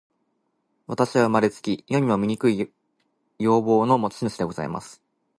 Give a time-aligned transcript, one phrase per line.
[0.87, 2.73] 私は生れつき、世にも醜い
[3.37, 4.99] 容貌の持主でございます。